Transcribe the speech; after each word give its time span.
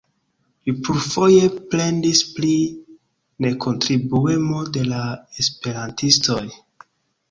Li 0.69 0.73
plurfoje 0.87 1.49
plendis 1.73 2.23
pri 2.39 2.55
nekontribuemo 3.49 4.67
de 4.81 4.89
la 4.93 5.07
esperantistoj. 5.47 6.45